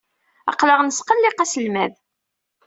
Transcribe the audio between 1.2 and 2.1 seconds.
aselmad.